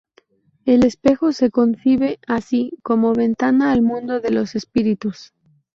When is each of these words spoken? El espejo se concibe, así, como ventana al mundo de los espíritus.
El 0.65 0.83
espejo 0.83 1.31
se 1.31 1.51
concibe, 1.51 2.17
así, 2.27 2.71
como 2.81 3.13
ventana 3.13 3.71
al 3.71 3.83
mundo 3.83 4.19
de 4.19 4.31
los 4.31 4.55
espíritus. 4.55 5.31